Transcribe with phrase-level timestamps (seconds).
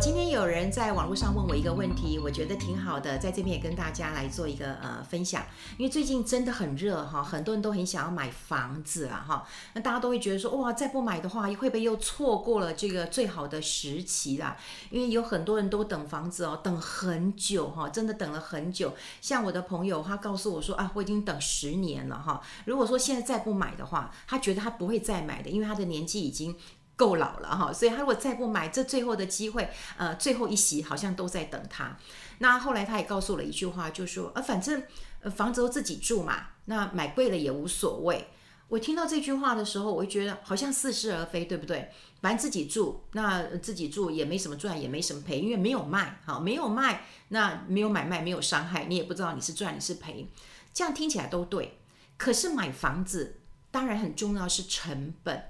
[0.00, 5.44] 今天有人在网络上问我一个问题，我觉得挺好的，在这边也跟大家来做一个呃分享。
[5.76, 9.46] 因为最近真的很热哈，很多人都很想要买房子啊哈。
[9.74, 14.56] 那大家都会觉得说，哇，再不买的话，会不会又错过了这个最好的时期啦？
[14.88, 18.94] 因为有很多人都等房子哦，等很久哈，真的等了很久。
[19.20, 22.40] 像我的朋友，他告诉我说啊，我已经等十年了哈。
[22.64, 26.56] 如果说现在再不买的话，他觉得他不会再买的，因为他的年纪已经。
[27.00, 31.96] 够老了哈，所以他如果再不买，这最后的机会，呃，最后一席好像都在等他。
[32.40, 34.82] 那后来他也告诉了一句话，就说，呃，反正
[35.22, 38.28] 呃房子都自己住嘛，那买贵了也无所谓。
[38.68, 41.90] 我听到这句话的时候，我就觉得好像似是而非，对不对？
[42.20, 50.28] 反正自己住，那自己住也没什么赚，也没什么赔，因为没有卖，好，没有卖，那没有买卖，没有伤害，你也不知道你是赚你是赔，
[50.74, 51.78] 这样听起来都对。
[52.18, 55.49] 可是买房子当然很重要是成本。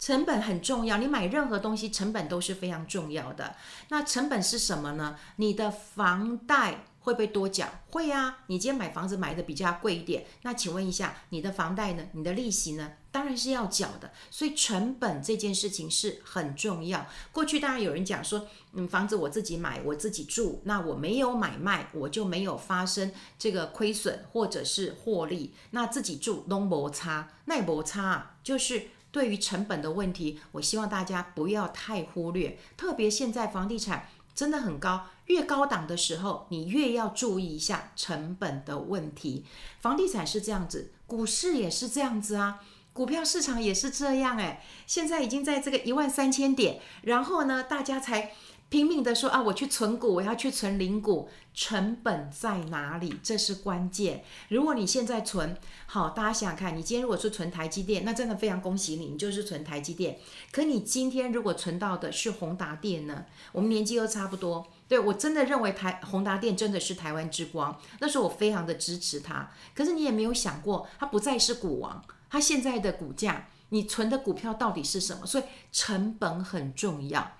[0.00, 3.54] 成本很重要，你买任何东西成本都是非常重要的。
[3.90, 5.16] 那成本是什么呢？
[5.36, 7.68] 你的房贷会不会多缴？
[7.90, 12.06] 会啊，你今天买房子买的比较贵一点，那请问一下，你的房贷呢？
[12.12, 12.92] 你的利息呢？
[13.12, 14.10] 当然是要缴的。
[14.30, 17.06] 所以成本这件事情是很重要。
[17.30, 25.52] 过去当然有人讲说，嗯，房子我自己买，我自己住，那我没有买卖，我就没有发生这个亏损或者是获利。
[25.72, 28.88] 那自己住都没差，那也没差，就是。
[29.12, 32.58] 对于成本的问题，我希望大家不要太忽略。
[32.76, 39.44] 特别现在房地产真的很高，越高档的时候，你越要注意一下成本的问题。
[39.80, 42.60] 房地产是这样子，股市也是这样子啊，
[42.92, 44.64] 股票市场也是这样哎。
[44.86, 48.32] 现在已经在这个一万三千点，然后呢，大家才。
[48.70, 53.16] 拼命的说啊，我去存股，我要去存零股，成本在哪里？
[53.20, 54.22] 这是关键。
[54.48, 60.18] 如果你现在存，好，大家想想看，你今天如果是存台积电，那真的非常恭喜你，你就是存台积电。
[60.52, 63.26] 可你今天如果存到的是宏达电呢？
[63.50, 69.50] 我们年纪又差不多，对，我真的认为台宏达电真的是台湾之光，那时候我非常的支持它。
[69.74, 75.26] 可是你也没有想过，它不再是股王，它现在的股价，你存的股票到底是什么？
[75.26, 77.32] 所以成本很重要。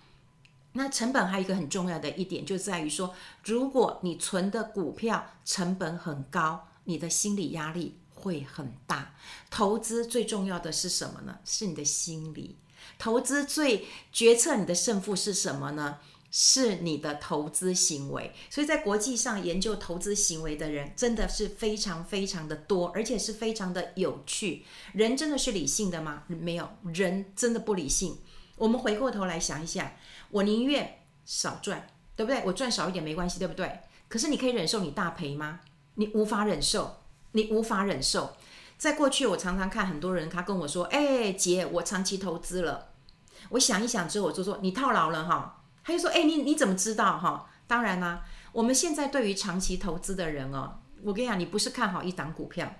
[0.72, 3.14] 那成本还有一个很重要的一点，就在于说，
[3.44, 9.14] 如果你存的股票成本很高，你的心理压力会很大。
[9.50, 11.38] 投资最重要的是什么呢？
[11.44, 12.56] 是你的心理。
[12.98, 15.98] 投资最决策你的胜负是什么呢？
[16.30, 18.32] 是你的投资行为。
[18.48, 24.64] 所以在国际上研究投资行为的人真的是非常非常的多，而且是非常的有趣。
[24.92, 26.22] 人真的是理性的吗？
[26.28, 28.18] 没有，人真的不理性。
[28.56, 29.90] 我们回过头来想一想，
[30.30, 31.86] 我宁愿少赚，
[32.16, 32.42] 对不对？
[32.44, 33.80] 我赚少一点没关系，对不对？
[34.08, 35.60] 可是你可以忍受你大赔吗？
[35.94, 36.98] 你无法忍受，
[37.32, 38.36] 你无法忍受。
[38.78, 42.88] 在过去，我常常看很多人，他跟我说：“哎，姐，我长期投资了。”
[43.50, 52.72] 我想一想之后，我就说：“你套牢了哈。”他就说：“哎，你你怎么知道哈？”当然啦，我们现在对于长期投资的人哦，我跟你讲，你不是看好一档股票。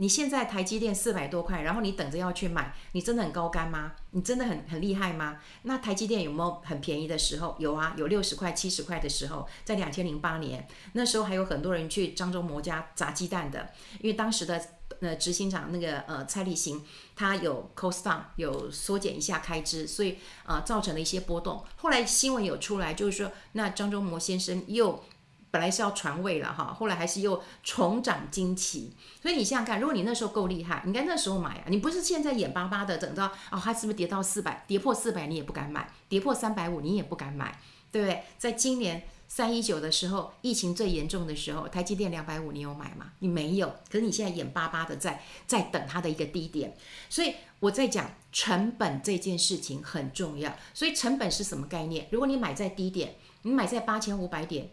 [0.00, 3.92] 你现在台积电四百多块，然后你等着要去买，你真的很高干吗？
[4.12, 5.38] 你真的很很厉害吗？
[5.62, 7.56] 那台积电有没有很便宜的时候？
[7.58, 13.70] 有啊，有六十块、七十块的时候，在两千零八年那时候还有很多人去张忠谋家砸鸡蛋的，
[14.00, 14.62] 因为当时的
[15.00, 16.84] 呃执行长那个呃蔡立行
[17.16, 21.64] 他有 cost down 有缩减一下开支，所以、呃、造成了一些波动。
[21.76, 25.02] 后来新闻有出来，就是说那张忠谋先生又。
[25.50, 28.92] 本来是要传位了哈，后来还是又重掌旌旗。
[29.22, 37.58] 所以你想想看，如果你那时候够厉害，你应该那时候买啊，你不是现在眼巴巴的等到哦，它是不是跌到四百，跌破四百你也不敢买，跌破三百五你也不敢买，
[37.90, 38.22] 对不对？
[38.36, 43.12] 在今年三一九的时候，疫情最严重的时候，台积电两百五你有买吗？
[43.18, 46.76] 你没有，可是你现在眼巴巴的在在等它的一个低点。
[47.08, 50.54] 所以我在讲成本这件事情很重要。
[50.72, 52.06] 所以成本是什么概念？
[52.10, 54.70] 如果你买在低点，你买在八千五百点。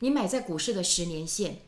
[0.00, 1.60] 你买在股市的十年线，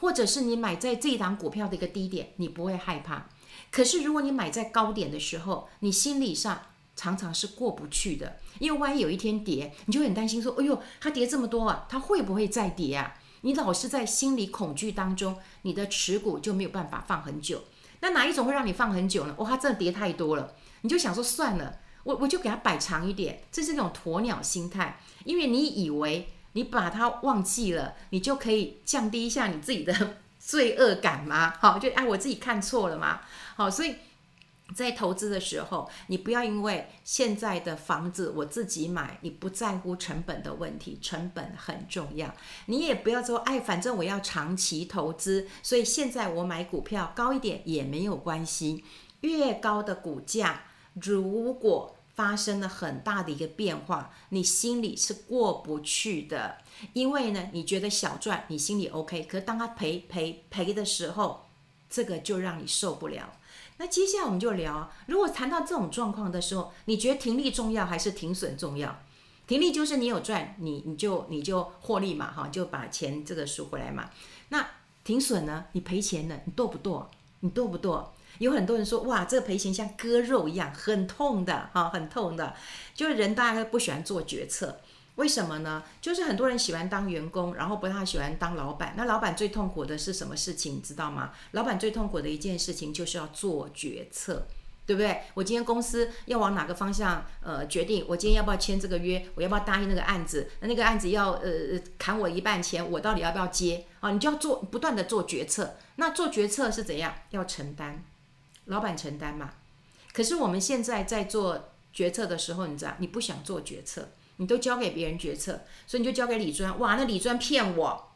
[0.00, 3.28] 或者是你买在这一档股票的一个低点，你不会害怕。
[3.70, 6.62] 可是如果你买在高点的时候，你心理上
[6.94, 17.64] 常常是过不去的，因为万一有一天跌，你就很担心说：“哎呦，它跌这么多啊，它会不会再跌啊？”你老是在心理恐惧当中，你的持股就没有办法放很久。
[18.00, 19.34] 那哪一种会让你放很久呢？
[19.38, 26.28] 哦，它真的跌太多了，你就想说算了，我我就给它摆长一点，这是那种鸵鸟心态，因为你以为。
[26.52, 31.54] 你把它忘记了，你就可以降低一下你自己的 罪恶感吗？
[31.60, 33.20] 好，就哎，我自己看错了吗？
[33.56, 33.96] 好，所以
[34.74, 42.34] 在投资的时候，你不要因为现在的房子我自己买，你不在乎成本的问题，成本很重要。
[42.66, 48.84] 你也不要说，哎，反正我要长期投资，所以现在我买股票高一点也没有关系。
[49.22, 50.62] 越高的股价，
[50.94, 56.58] 如果发生了很大的一个变化，你心里是过不去的，
[56.92, 61.46] 因为呢，你觉得小赚你心里 OK，可是当他赔赔赔的时候，
[61.88, 63.32] 这个就让你受不了。
[63.78, 69.00] 那接下来我们就聊，如果谈到这种状况的时候，你觉得停利重要还是停损重要？
[69.46, 74.10] 停利就是你有赚，你你就你就获利嘛，哈，就把钱这个赎回来嘛。
[74.50, 74.68] 那
[75.02, 75.64] 停损呢？
[75.72, 77.10] 你赔钱了，你剁不剁？
[77.40, 78.12] 你剁不剁？
[78.38, 82.54] 有很多人说，哇，这个赔钱像割肉一样，很痛的，哈，很痛的。
[82.94, 84.80] 就是人大概不喜欢做决策，
[85.16, 85.82] 为什么呢？
[86.00, 88.94] 就是很多人喜欢当员工，然后不太喜欢当老板。
[88.96, 90.76] 那老板最痛苦的是什么事情？
[90.76, 91.32] 你知道吗？
[91.52, 94.46] 老板最痛苦的一件事情就是要做决策，
[94.86, 95.22] 对不对？
[95.34, 98.04] 我今天公司要往哪个方向呃决定？
[98.08, 99.26] 我今天要不要签这个约？
[99.34, 100.48] 我要不要答应那个案子？
[100.60, 101.50] 那那个案子要呃
[101.98, 103.86] 砍我一半钱，我到底要不要接？
[104.00, 105.76] 啊，你就要做不断的做决策。
[105.96, 107.14] 那做决策是怎样？
[107.30, 108.02] 要承担。
[108.70, 109.52] 老板承担嘛，
[110.12, 116.78] 可是我们现在在做决策的时候，你知道，你不想做决策，你都交给别人决策，所以你就交给李专。
[116.78, 118.12] 哇，那李专骗我，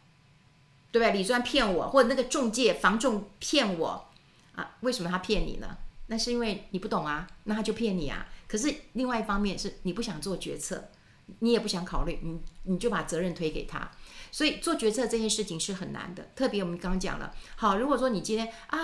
[0.93, 1.13] 对不对？
[1.19, 4.09] 理专骗我，或者那个中介房仲骗我
[4.55, 4.77] 啊？
[4.81, 5.77] 为什么他骗你呢？
[6.07, 8.27] 那是因为你不懂啊，那他就骗你啊。
[8.47, 10.91] 可是另外一方面是你不想做决策，
[11.41, 13.91] 你也不想考虑，你你就把责任推给他。
[14.31, 18.79] 所以做决策这件事情是很难的，特别我们刚刚讲了，好，如果说你今天啊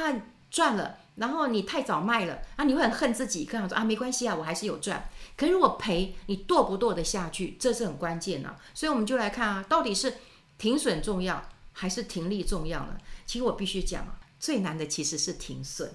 [0.50, 0.97] 赚了。
[1.17, 5.08] 然后你太早卖了啊，你会很恨自己，可能说啊没关系啊，我还是有赚。
[5.37, 8.56] 可是如果赔，你剁不剁得下去，这是很关键的啊。
[8.73, 10.14] 所以我们就来看啊，到底是
[10.56, 12.97] 停损重要还是停利重要呢？
[13.26, 15.93] 其实我必须讲啊，最难的其实是停损。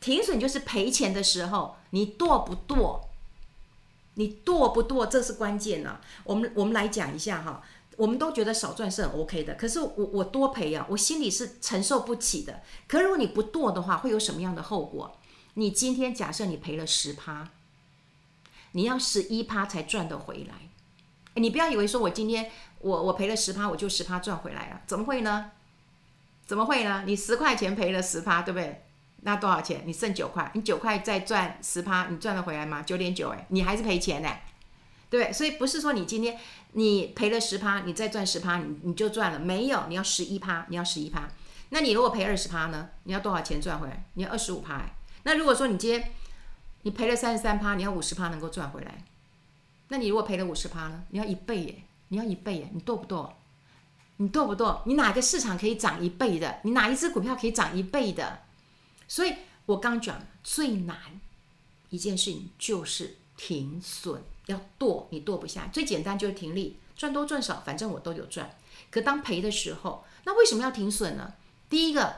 [0.00, 3.08] 停损就是赔钱的时候，你剁不剁？
[4.14, 5.06] 你剁不剁？
[5.06, 6.00] 这是关键呢啊。
[6.24, 7.62] 我们我们来讲一下哈。
[7.98, 12.62] 我们都觉得少赚是很 OK 的，可是我我多赔啊，我心里是承受不起的。
[12.86, 15.18] 可如果你不剁的话，会有什么样的后果？
[15.54, 17.50] 你今天假设你赔了十趴，
[18.72, 20.54] 你要十一趴才赚得回来。
[21.34, 25.50] 你不要以为说我今天我我赔了十趴，我就十趴赚回来了，怎么会呢？
[26.46, 27.02] 怎么会呢？
[27.04, 28.84] 你十块钱赔了十趴，对不对？
[29.22, 29.82] 那多少钱？
[29.84, 32.80] 你剩九块，你九块再赚十趴，你赚得回来吗？
[32.82, 34.30] 九点九，哎，你还是赔钱呢。
[35.10, 36.38] 对，所以不是说你今天
[36.72, 39.38] 你赔了十趴，你再赚十趴，你你就赚了。
[39.38, 41.28] 没有，你要十一趴，你要十一趴。
[41.70, 42.90] 那你如果赔二十趴呢？
[43.04, 44.04] 你要多少钱赚回来？
[44.14, 44.84] 你要二十五趴。
[45.24, 46.12] 那如果说你今天
[46.82, 49.04] 你赔了三十三趴，你要五十趴能够赚回来。
[49.88, 51.04] 那你如果赔了五十趴呢？
[51.10, 53.32] 你要一倍耶，你要一倍耶，你剁不剁？
[54.18, 54.82] 你剁不剁？
[54.84, 56.60] 你哪个市场可以涨一倍的？
[56.64, 58.40] 你哪一只股票可以涨一倍的？
[59.06, 59.34] 所以
[59.64, 60.96] 我刚讲最难
[61.88, 64.22] 一件事情就是停损。
[64.48, 68.50] 要剁你剁不下，最简单就是停利，赚多赚少，反正我都有赚。
[68.90, 71.32] 可当赔的时候，那为什么要停损呢？
[71.70, 72.16] 第一个，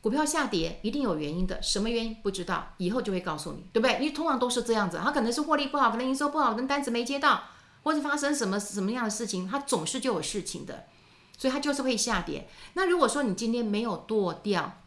[0.00, 3.94] 股票下跌一定有原因的，什么原因不知道，以后就会告诉你，对不对？
[3.94, 7.44] 因为通常都是这样子，它可能是获利不好，可能营收不好，跟单子没接到，
[7.82, 10.84] 或者发生什么什么样的事情，它总是就有事情的，
[11.38, 12.46] 所以它就是会下跌。
[12.74, 14.78] 那如果说你今天没有剁掉，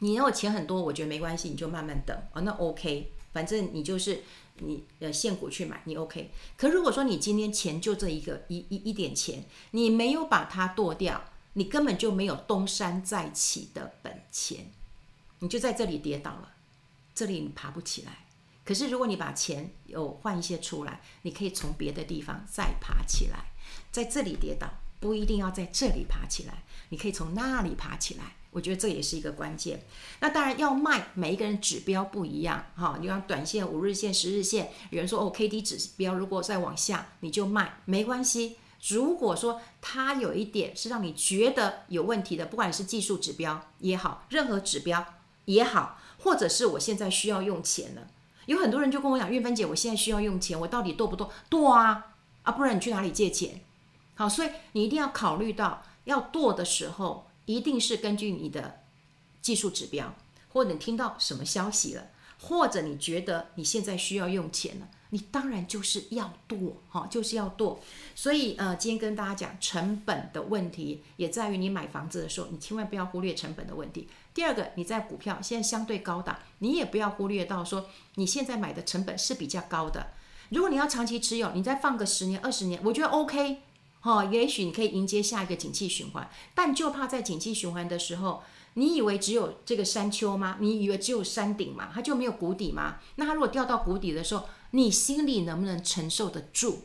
[0.00, 4.22] 你要钱很多，我觉得没关系，你就慢慢等啊，那 OK，反正你就是。
[4.58, 14.70] 你呃现股去买你 OK，可如果说你今天钱就这一个一一一点钱，你没有把它剁掉，你根本就没有东山再起的本钱，
[15.40, 16.52] 你就在这里跌倒了，
[17.12, 18.26] 这里你爬不起来。
[18.64, 23.46] 可是如果你把钱有换一些出来，你可以从别的地方再爬起来，
[23.90, 28.36] 在这里跌倒不一定要在这里爬起来，你可以从那里爬起来。
[28.54, 29.82] 我觉得这也是一个关键。
[30.20, 32.96] 那当然要卖，每一个人指标不一样哈。
[33.00, 38.56] 你像短线、五日线、十日线，有人说哦，K D 指标如果再往下，你就卖，没关系。
[38.88, 45.04] 如果说它有一点是让你觉得有问题的，不管是技术指标也好，任何指标
[45.46, 48.06] 也好，或者是我现在需要用钱了，
[48.46, 51.28] 有很多人就跟我讲，玉芬姐，我现在需要用钱，我到底剁不剁？
[51.50, 53.60] 剁啊啊，不然你去哪里借钱？
[54.14, 57.26] 好，所以你一定要考虑到要剁的时候。
[57.46, 58.82] 一定是根据你的
[59.42, 60.14] 技术指标，
[60.52, 62.08] 或者你听到什么消息了，
[62.40, 67.80] 或者你觉得你现在需要用钱了，你当然就是要剁，哈，就是要剁。
[68.14, 74.08] 所以呃，今天跟大家讲成本的问题，也在于你买房子的时候，你千万不要忽略成本的问题。
[74.32, 80.08] 第二个，你在股票现在相对高档，你也不要忽略到说你现在买的成本是比较高的。
[80.50, 83.62] 如果你要长期持有，你再放个十年、二十年，我觉得 OK。
[84.04, 88.42] 哦，也许你可以迎接下一个景气循环，但就怕在景气循环的时候，
[88.74, 90.58] 你以为只有这个山丘吗？
[90.60, 91.90] 你以为只有山顶吗？
[91.92, 92.98] 它就没有谷底吗？
[93.16, 96.82] 那它如果掉到谷底的时候，你心里能不能承受得住？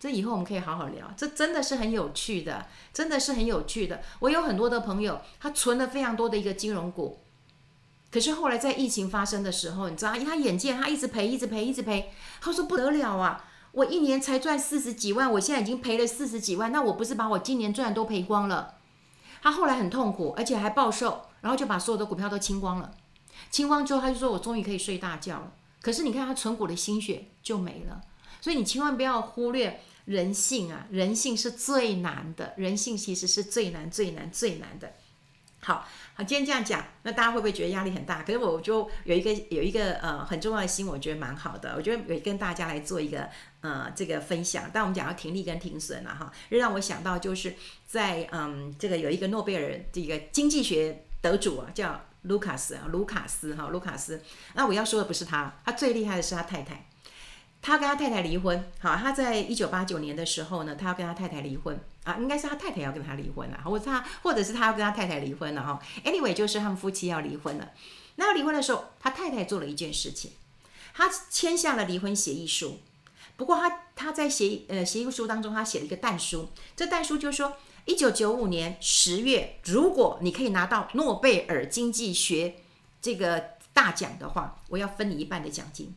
[0.00, 4.02] 这以后我们可以好好聊，这真的是很有趣的，真的是很有趣的。
[4.20, 7.20] 我有很多的朋友，他存了非常多的一个金融股，
[8.10, 13.44] 可是后来在疫情发生的时候，你知道，他眼见他一直赔，一直赔，一直赔，他说不得了啊！
[13.72, 18.74] 我一年才赚四十几万，我现在已经赔了四十几万，那我不是把我今年赚的都赔光了？
[19.42, 22.92] 他后来很痛苦，而且还暴瘦，然后就把所有的股票都清光了。
[23.50, 25.52] 清光之后，他就说：“我终于可以睡大觉了。”
[25.82, 28.00] 可是你看他存股的心血就没了，
[28.40, 30.86] 所以你千万不要忽略人性啊！
[30.90, 34.92] 人性是最难的，人性其实是最难、最难、最难的。
[35.64, 38.22] 好好，今天这样讲，那大家会不会觉得压力很大？
[38.24, 41.74] 可是我就有一个有一个呃很重要的心，我觉得蛮好的。
[41.76, 43.28] 我觉得有跟大家来做一个
[43.60, 44.68] 呃这个分享。
[44.72, 47.54] 但我们讲到停利跟停损了哈，让我想到就是
[47.86, 54.20] 在嗯这个有一个诺贝尔这个经济学得主啊，叫卢卡斯啊，卢卡斯哈，卢卡斯。
[54.54, 56.88] 那我要说的不是他，他最厉害的是他太太。
[57.62, 65.80] 他跟他太太离婚，好，他在一九八九年的时候呢，他要跟他太太离婚啊，应该是他太太要跟他离婚了，或者他，或者是他要跟他太太离婚了哈。
[66.04, 67.70] Anyway，就是他们夫妻要离婚了。
[68.16, 70.32] 那要离婚的时候，他太太做了一件事情，
[70.94, 72.80] 他签下了离婚协议书。
[73.36, 82.56] 不过他他在协呃协议书当中，他写了一个但书，这但书就是说，一九九五年十月，如果你可以拿到诺贝尔经济学
[83.00, 85.94] 这个大奖的话，我要分你一半的奖金。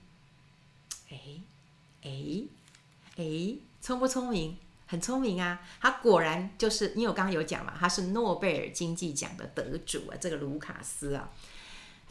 [1.10, 1.18] 哎。
[2.04, 2.44] 哎，
[3.18, 4.56] 哎，聪不聪明？
[4.88, 5.60] 很聪明啊！
[5.82, 11.30] 他果然就是，因为我刚刚有讲嘛，他是诺贝尔经济奖的得主啊，这个卢卡斯啊，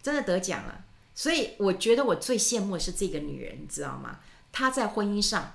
[0.03, 0.85] 真的得奖了。
[1.15, 4.19] 所以我觉得我最羡慕的是这个女人，你知道吗？
[4.51, 5.55] 她在婚姻上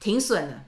[0.00, 0.64] 停损了，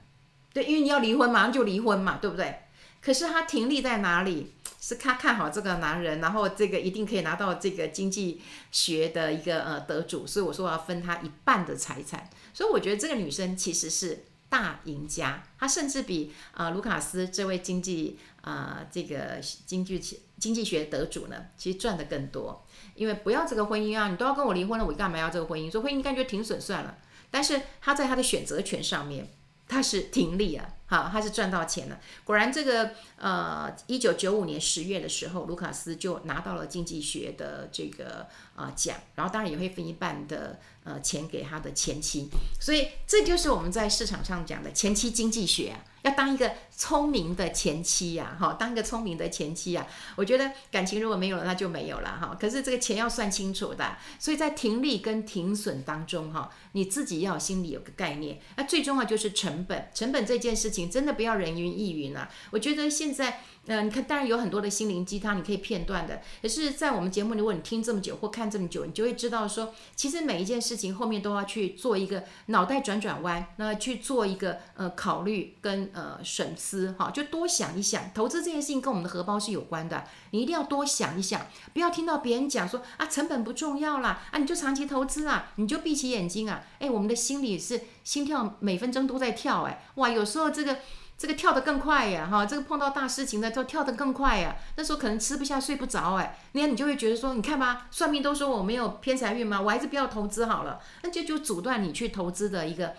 [0.53, 2.59] 对，因为你要离婚，马上就离婚嘛，对不对？
[3.01, 4.53] 可是她停立在哪里？
[4.79, 12.29] 是她看好这个男人，然后这个一定可以拿到这个经济学的一个呃得主，所以我说我要分她一半的财产。
[12.53, 19.97] 所以我觉得这个女生其实是大赢家，他甚至比啊、卢卡斯这位经济啊、这个经济
[20.37, 22.65] 经济学得主呢，其实赚的更多。
[22.95, 25.71] 因为不要这个婚姻啊，你都要跟我离婚了，我干嘛要这个婚姻？
[25.71, 26.97] 所以婚姻感觉挺损算了。
[27.29, 29.29] 但是他在他的选择权上面，
[29.69, 31.97] 他是挺利啊，好，他是赚到钱了。
[32.25, 40.59] 果然这个呃，一九九五年十月的时候，卢卡斯就拿到了经济学的这个啊、奖，然后当然也会分一半的。
[40.83, 42.27] 呃，钱给他的前妻，
[42.59, 45.77] 所以这就是我们在市场上讲的前妻经济学啊。
[46.01, 49.85] 要当一个聪明的前妻呀，哈，当一个聪明的前妻呀。
[50.15, 52.35] 我觉得感情如果没有了，那就没有了哈。
[52.41, 58.39] 可是这个钱要算清楚的，所以在停利跟停损当中哈，你自己要心里有个概念。
[58.55, 62.27] 那最重要就是成本，成本这件事情真的不要人云亦云啊。
[62.49, 63.41] 我觉得现在。
[63.67, 66.19] 嗯、呃，你看，当然有很多的心灵鸡汤，你可以片段的。
[66.41, 78.11] 可是，在我们节目，如果你听这么久或看这么久，你就会知道说，其实每一件事情后面都要去做一个脑袋转转弯，那去做一个呃考虑跟呃审思，哈，就多想一想。
[78.13, 90.77] 投资这件事情跟我们的荷包是有关的，你一定要多想一想，不要听到别人讲说啊成本不重要啦，啊你就长期投资啊，你就闭起眼睛啊，哎，我们的心里是心跳每分钟都在跳，哎，哇，有时候这个。
[91.21, 94.55] 这个跳得更快呀，哈，这个碰到大事情的都跳得更快呀。
[94.75, 99.61] 那时候可能吃不下、睡不着，哎，那你就会觉得说，你看吧，算命都说我没有偏财运吗？
[99.61, 102.95] 我还是不要投资好了，那就就阻断你去投资的一个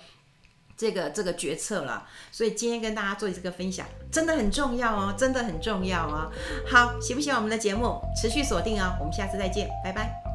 [0.77, 2.09] 这个这个决策了。
[2.31, 6.31] 所以今天跟大家做这个分享，真的很重要哦，真的很重要哦。
[6.67, 8.01] 好，喜不喜欢我们的节目？
[8.21, 10.32] 持续锁定哦，我们下次再见，拜拜。